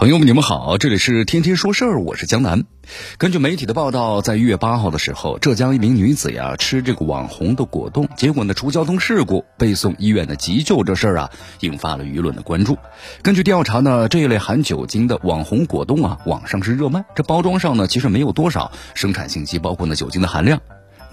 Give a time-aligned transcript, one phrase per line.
[0.00, 2.64] 朋友们，你们好，这里是天天说事儿，我是江南。
[3.18, 12.78] 根据媒体的报道，在一月八号的时候，浙江一名女子呀吃这个网红的果冻，结果呢出交通事故，被送医院的急救，这事儿啊引发了舆论的关注。
[13.20, 20.62] 根据调查呢，这一类含酒精的网红果冻啊，网上是热卖，这包装上呢其实没有多少生产信息，包括呢酒精的含量。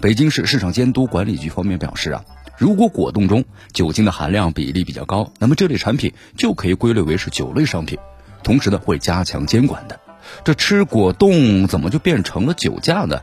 [0.00, 2.24] 北京市市场监督管理局方面表示啊，
[2.56, 7.98] 如果果冻中酒精的含量比例比较高，那么这类产品就可以归类为是酒类商品。
[8.42, 9.98] 同时呢，会加强监管的。
[10.44, 13.20] 这吃果冻怎么就变成了酒驾呢？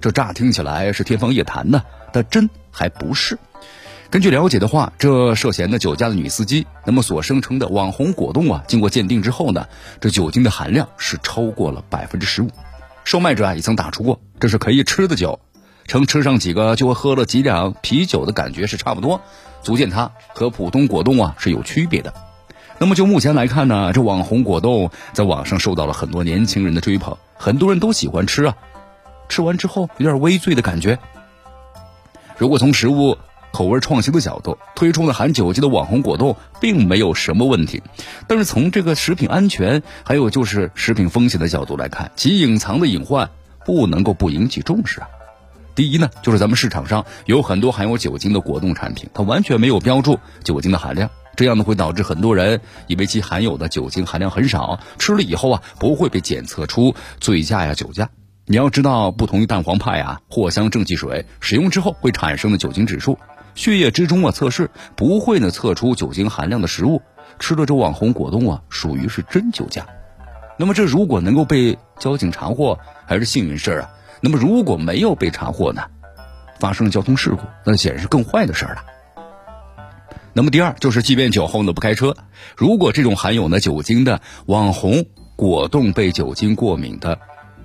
[0.00, 3.38] 这乍听起来是天方夜谭呢，但真还不是。
[4.08, 9.66] 根据了解的话，这涉嫌的酒驾的女司机，那么所声称的网红果冻啊，经过鉴定之后呢，
[10.00, 12.50] 这酒精的含量是超过了百分之十五。
[13.04, 15.40] 售卖者啊也曾打出过，这是可以吃的酒，
[15.86, 19.20] 称吃上几个就和喝了几两啤酒的感觉是差不多，
[19.62, 22.14] 足见它和普通果冻啊是有区别的。
[22.78, 28.56] 那么就目前来看呢，这网红果冻在网上受到了很多年轻人的追捧，很多人都喜欢吃啊。
[29.28, 30.98] 吃完之后有点微醉的感觉。
[32.36, 33.16] 如果从食物
[33.50, 37.82] 口味创新的角度推出了含酒精的网红果冻，并没有什么问题。
[38.26, 43.30] 但是从这个食品安全还有就是食品风险的角度来看，其隐藏的隐患
[43.64, 45.08] 不能够不引起重视啊。
[45.74, 51.10] 第一呢，就是咱们市场上有很多含有酒精的果冻产品，它完全没有标注酒精的含量。
[51.36, 58.08] 这样呢，会导致很多人以为其含有的酒精含量很少，吃了以后啊，不会被检测出醉驾呀、酒驾。
[58.46, 63.18] 你要知道，不同于蛋黄派啊、藿香正气水使用之后会产生的酒精指数，
[63.54, 67.02] 血液之中啊测试不会呢测出酒精含量的食物，
[67.38, 69.86] 吃了这网红果冻啊，属于是真酒驾。
[70.56, 73.90] 那么这如果能够被交警查获，还是幸运事儿啊。
[74.22, 75.82] 那么如果没有被查获呢，
[76.58, 78.84] 发生交通事故，那显然是更坏的事儿了。
[80.36, 82.14] 那么第二就是，即便酒后呢不开车，
[82.58, 87.18] 如果这种含有呢酒精的网红果冻被酒精过敏的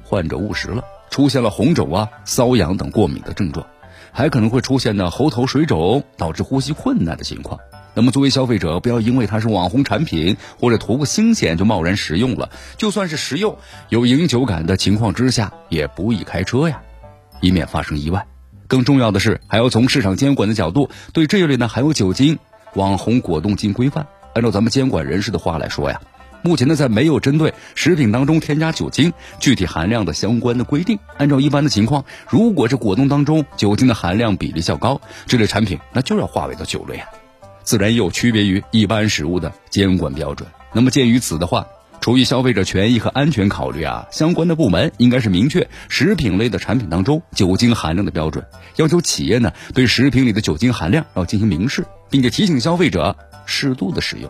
[0.05, 3.67] 患者误食了，出现了红肿啊、瘙痒等过敏的症状，
[4.13, 7.59] 还可能会出现呢喉头水肿，导致呼吸困难的情况。
[7.93, 12.51] 那么作为消费者，不要因为它是网红产品或者图个新鲜就贸然食用了。
[12.77, 13.57] 就算是食用
[13.89, 16.81] 有饮酒感的情况之下，也不宜开车呀，
[17.41, 18.25] 以免发生意外。
[18.67, 22.39] 更重要的是，还要从市场监管的角度对这一类呢含有酒精。
[22.75, 26.01] 网红果冻进规范，按照咱们监管人士的话来说呀，
[26.41, 30.97] 目前呢在没有针对食品当中添加酒精具体含量的相关的规定。
[31.17, 37.07] 按照一般的情况，如果这果冻当中酒精的含量比例较高，这类产品那就要划为到酒类啊，
[37.63, 40.47] 自然也有区别于一般食物的监管标准。
[40.73, 41.67] 那么鉴于此的话，
[41.99, 48.45] 出于消费者权益和安全考虑啊，相关的部门应该是明确食品类的产品当中酒精含量的标准，
[48.77, 51.85] 要求企业呢对食品里的酒精含量要进行明示。
[52.11, 53.15] 并且提醒消费者
[53.47, 54.29] 适度的使用。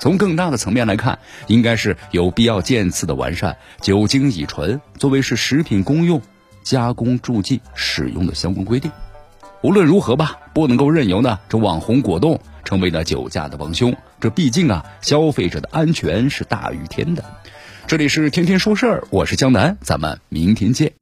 [0.00, 6.22] 从更大的层面来看，应该是有必要渐次的完善酒精乙醇作为是食品公用
[6.62, 8.90] 加工助剂使用的相关规定。
[9.62, 13.94] 无论如何吧，不能够任由呢这网红果冻成为了酒驾的帮凶。
[14.18, 17.22] 这毕竟啊，消费者的安全是大于天的。
[17.86, 20.92] 这里是天天说事儿，我是江南，咱们明天见。